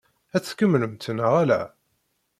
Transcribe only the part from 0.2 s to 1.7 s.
Ad tt-tkemmlemt neɣ ala?